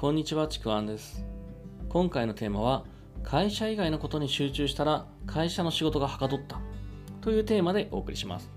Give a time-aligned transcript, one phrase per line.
[0.00, 1.26] こんにちは、ちくわんです。
[1.90, 2.86] 今回のテーマは、
[3.22, 6.58] 会社以外のことに集中したら会社の仕事がはかどった
[7.20, 8.50] というテーマでお送りします。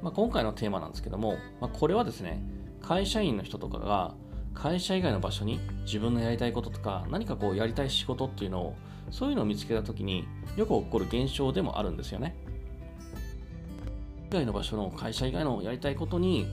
[0.00, 2.42] まあ、今回のテーマなんですけども、まあ、これはですね、
[2.80, 4.14] 会社員の人とかが
[4.54, 8.74] 会社以外の場所に自分のやりたいこととか何かこうやりたい仕事っていうのを
[9.10, 10.26] そういうのを見つけた時に
[10.56, 12.34] よく起こる現象でもあるんですよね。
[14.30, 16.46] 以外の場所の会社以外のやりたいことに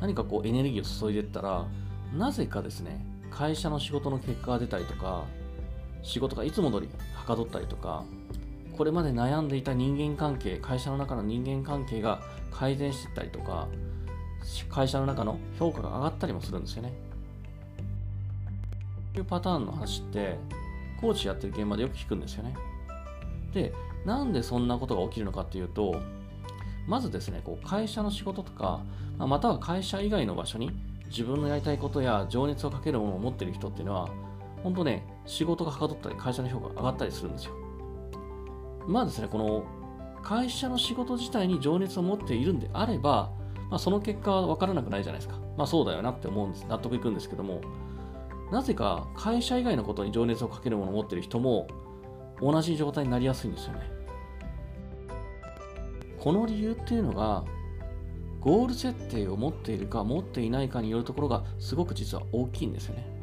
[0.00, 1.66] 何かこうエネルギーを注いでったら
[2.16, 5.24] なぜかですね会社の仕事の結果が出たりとか
[6.02, 8.02] 仕事がいつも通りはかどったりとか
[8.76, 12.20] これまで悩んでいた人間関係会社の中の人間関係が
[12.50, 13.68] 改善していったりとか
[14.68, 16.88] 会社の中の評価が上がったりもするんですよね。
[16.88, 16.94] こ
[19.14, 20.36] ういうパターンの話って
[21.00, 22.56] コーチやってる現場でよく聞くんですよね。
[23.54, 23.72] で
[24.04, 26.00] なんでそんなことが起きるのかっていうと
[26.88, 28.80] まずですねこう会社の仕事とか
[29.16, 34.08] または会社以外の場所に自分のやりたいことや情熱をかけるものを持っている人っていうのは
[34.62, 37.52] 本当ね仕事がはかどったり会社の評価が上がったりするんですよ。
[38.86, 39.64] まあですねこの
[40.22, 43.30] 会社の仕事自体に情熱を持っているんであれば、
[43.70, 45.40] まあ、その結果は分からなくないじゃないですか。
[45.56, 47.60] まあそうだよなって思うんです納得いくんですけども
[48.50, 51.66] なぜか会社以外のことに情熱をかけるものを持っている人も
[52.40, 53.80] 同じ状態になりやすいんですよね。
[56.18, 57.44] この理由っていうのが
[58.40, 63.18] ゴール設定を持っているか持っていないかによるところがすごく実は大きいんですよね。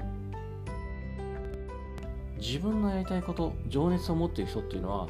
[2.38, 5.08] 自分のやりたいこと情熱を持っている人っていうのは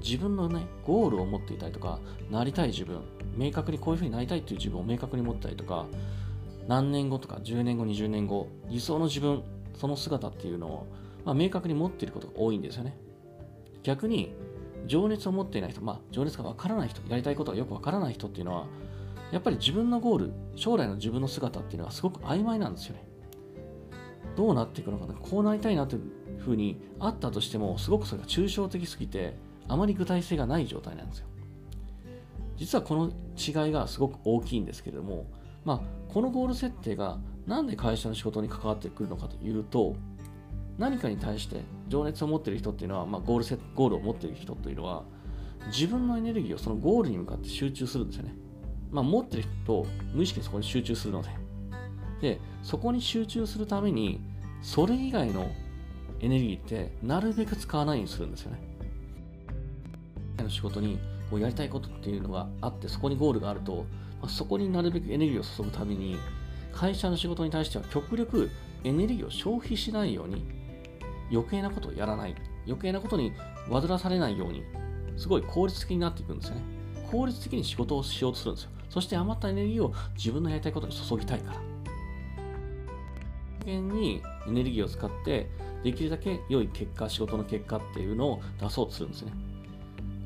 [0.00, 1.98] 自分のねゴールを持っていたりとか
[2.30, 3.00] なりたい自分
[3.36, 5.86] 明確にこういうふうになりたいっていう自分を明確に持ったりとか
[6.68, 9.42] 何年後とか10年後20年後理想の自分
[9.74, 10.86] その姿っていうのを、
[11.24, 12.96] まあ、明確に持っていることが多いんですよね。
[13.82, 14.32] 逆に
[14.86, 18.66] 情熱を持っていない人、まあ、情熱がわからない人やりたいことがよくわからない人っていうのは
[19.32, 23.04] やっぱり自分のゴール将来の自分の姿っていうのはすごく曖昧なんですよね
[24.36, 26.02] どうなっていくのかなこうなりたいなという
[26.38, 29.36] ふうにあったとしてもすごくそれが抽象的すぎて
[29.68, 31.26] あまり具体性がない状態なんですよ
[32.56, 35.26] 実はこの違いがすごく大きいんですけれども、
[35.64, 35.80] まあ、
[36.12, 39.94] このゴール設定がなんで会社の仕事に関わってくるのかというと
[40.78, 45.04] 何かに対して情熱を持っている人っていうのは、まあ、ゴールセゴールを持っている人というのは
[45.68, 48.34] 自分のエネルギーをそのゴールに向かって集中するんですよね。
[48.90, 51.30] まあ、持ってる人と無意識にそこに集中するので。
[52.20, 54.20] で、そこに集中するために、
[54.62, 55.50] それ以外の
[56.20, 58.60] エネルギーってなるべく使わないようにするんですよね。
[60.42, 60.98] の仕事に
[61.30, 63.86] こうやりたいことっていうのがあって、そこにゴールがあると、
[64.20, 66.16] まあ、そこになるべくエネルギーを注ぐために、
[66.76, 68.50] 会社の仕事に対しては極力
[68.84, 70.46] エネルギーを消費しないように
[71.32, 72.34] 余計なことをやらない
[72.66, 73.32] 余計なことに
[73.70, 74.62] 煩わされないように
[75.16, 76.62] すごい効率的になっていくんですよね
[77.10, 81.60] 効率的に仕事をしようとするんですよそして余ったエネルギーを自分のやりたいことに注ぎたいから。
[83.64, 85.50] 人間にエネルギーを使って
[85.82, 89.32] できるだけ良い結果仕事の結果っていうのを出そうとするんですね。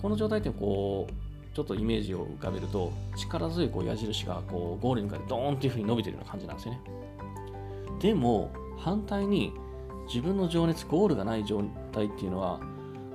[0.00, 6.80] この状態ってこうちょっとイメージを浮かべると力強いこう矢印がこうゴールに向かってドーンっていう風に伸びてるような感じなんですよね。
[8.00, 9.52] でも反対に
[10.06, 11.62] 自分の情熱、ゴールがない状
[11.92, 12.58] 態っていうのは、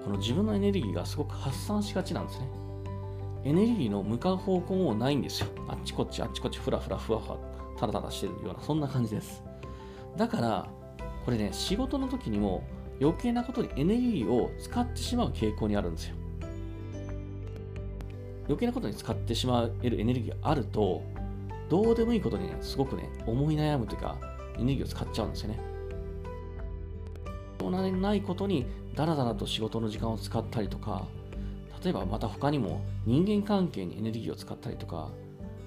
[0.04, 2.48] この自分のエネルギーがすごく発散しがちなんですね。
[3.46, 5.48] エネルギーの向かう方向もないんですよ。
[5.68, 7.38] あっちこっち、あっちこっち、ふらふら、ふわふわ、
[7.78, 9.44] たらたらしてるような、そんな感じです。
[10.18, 10.68] だから、
[11.24, 12.64] これね、仕事の時にも
[13.00, 16.16] 余計なことにエネルギーを使ってしまう傾向にあるんですよ。
[18.48, 21.04] 余計なことに使ってしまえるエネルギーがあると、
[21.70, 24.18] どうでもいいことにね、すごくね、思い悩むというか、
[24.58, 25.76] エネルギーを使っちゃうんですよね。
[28.06, 31.08] ないことにダラダラと仕事の時間を使ったりとか
[31.86, 35.12] 例えばまた他にも人間関係にエネルギーを使ったりとか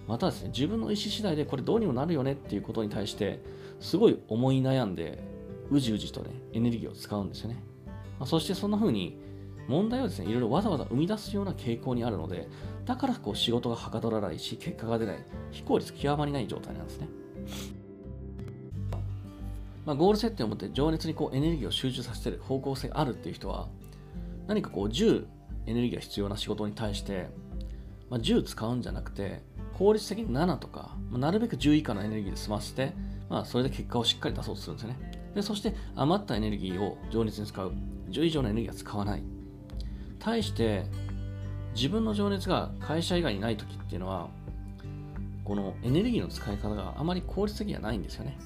[0.09, 3.41] またですね自分の意思次第でこれどうにもなるよねっていうことに対して
[3.79, 5.23] すごい思い悩んで
[5.71, 7.63] うじうじとねエネルギーを使うんですよね、
[8.19, 9.17] まあ、そしてそんな風に
[9.69, 12.49] 問題をですねいろいろわざわざ生み出すような傾向にあるので
[12.85, 17.09] だからこう仕事がはかどらないし結果が出ない非効率極まりない状態なんですね。
[19.87, 23.69] まあ、ゴール設定を持って情熱にこうエネルギーを集中させてる方向性あるっていう人は
[24.47, 25.25] 何かこう10
[25.69, 27.29] エネルギーが必要な仕事に対して、
[28.11, 29.43] まあ、10使うんじゃなくて
[29.77, 32.95] 効率的に7とか、まあ、なるべく10以下のエネルギーで済ませて、
[33.29, 35.19] まあ、それで結果をしっかり出そうとするんですよね。
[35.35, 37.73] でそして余ったエネルギーを情熱に使う。
[38.11, 39.23] 10以上のエネルギーは使わない。
[40.19, 40.87] 対して
[41.75, 44.31] 自分の情熱が会社以外にない時っていうのは
[45.45, 48.39] このエネルギーの使い方があまり効率的じゃないんですよね。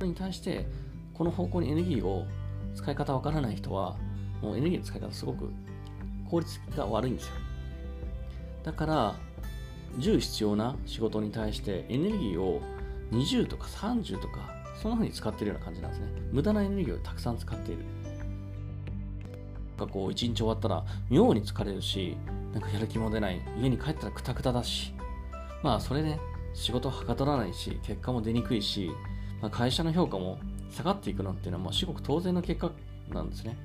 [0.00, 0.66] に対して
[1.14, 2.24] この方向にエネルギーを
[2.74, 3.96] 使い方わからない人は
[4.42, 5.50] もうエネルギーの使い方すごく
[6.30, 7.32] 効率が悪いんですよ
[8.64, 9.14] だから
[9.98, 12.60] 10必要な仕事に対してエネルギーを
[13.12, 16.06] 20とか30とかそんな風に使ってるような感じなんですね。
[16.30, 17.84] 無駄なエネルギーをたくさん使っている。
[19.78, 22.16] かこう一日終わったら妙に疲れるし、
[22.52, 23.40] なんかやる気も出ない。
[23.60, 24.92] 家に帰ったらクタクタだし。
[25.62, 26.18] まあそれで、
[26.54, 28.90] 仕事はかどらないし、結果も出にくいし、
[29.40, 30.38] まあ、会社の評価も
[30.70, 32.70] 下がっていくなんていうのはもう至極当然の結果
[33.10, 33.56] なんですね。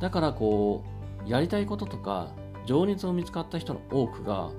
[0.00, 0.82] だからこ
[1.26, 2.32] う、やりたいこととか、
[2.66, 4.50] 情熱を見つかった人の多くが、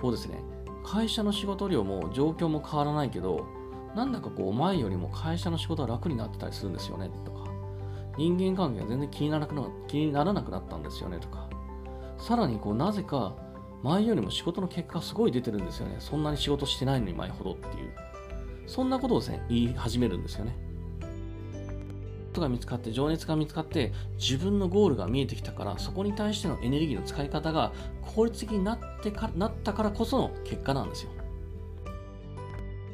[0.00, 0.40] こうですね、
[0.84, 3.46] 会社の仕事量も状況も変わらないけど、
[3.94, 7.44] なんだかこう前よりも会社の仕事は楽になってたりするんですよねとか、
[8.16, 11.48] 人間関係が全然気にならなくな気にならなくなったんですよねとか、
[12.18, 13.34] さらにこうなぜか
[13.82, 15.96] 前よりも仕事の結果すごい出てるんですよね。
[16.00, 17.92] そんなに仕事してないのに前ほどっていう。
[18.66, 20.56] そんなことをですね、言い始めるんですよね。
[22.40, 31.10] が見つかって、情熱が見つかって、自分のゴールが見えてきたから、そこに対してのエネルギーの使い方が効率的になってかなったからこその結果なんですよ。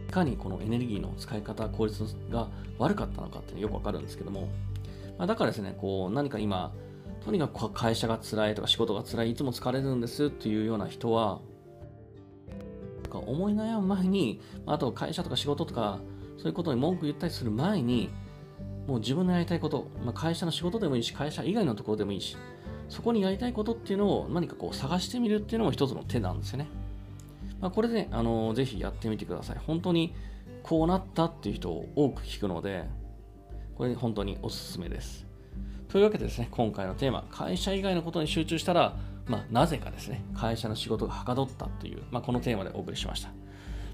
[0.09, 2.49] いかにこのエネルギーの使い方、効率が
[2.79, 4.49] 悪かったのかってよくわかるんですけども、
[5.19, 6.73] まあ、だからですね、こう何か今、
[7.25, 11.41] とにかく会社が辛いとか仕事が辛い、いつも疲れるんですっていうような人は、
[13.11, 16.01] 思い悩む前に、あと会社とか仕事とか、
[16.37, 18.11] そういうことに文句言ったりする前に、
[18.87, 22.37] もう自分のやりたいこと、まあ、会社の仕事でもいいし、会社以外のところでもいいし、
[22.89, 26.69] そこにやりたいことっていうのを何かこう探してみるっていうのも一つの手なんですよね。
[27.61, 29.59] まあ、これで、あのぜひやってみてください。
[29.59, 30.15] 本当に
[30.63, 32.85] こうなったっていう人を多く聞くので、
[33.77, 35.27] これ本当におすすめです。
[35.89, 38.97] というわけでですね、今回のテーマ、会社以外のことに集中したら、
[39.27, 43.31] まあ、なぜかですね、会社の仕事がはかどったという、まあ、このテーマでお送りしました。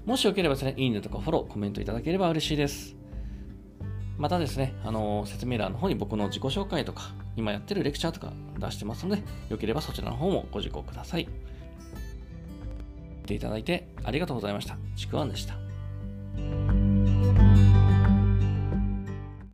[0.05, 2.95] もしよければですね、いいねとかフォロー、コメントいただければ嬉しいです。
[4.21, 11.27] またですね、あの説明欄の方に僕の自己紹介とか、今やってるレクチャーとか出してますので、よければそちらの方もご受講ください。
[13.23, 14.77] 見ていただいてありがとうございました。
[14.95, 15.60] ちくわんでした。